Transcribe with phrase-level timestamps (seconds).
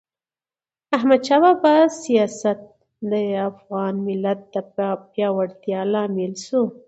[0.87, 2.59] د احمد شاه بابا سیاست
[3.11, 3.11] د
[3.49, 4.55] افغان ملت د
[5.13, 6.61] پیاوړتیا لامل سو.